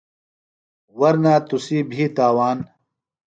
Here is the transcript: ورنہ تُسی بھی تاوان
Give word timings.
ورنہ 0.99 1.33
تُسی 1.47 1.79
بھی 1.89 2.03
تاوان 2.15 2.57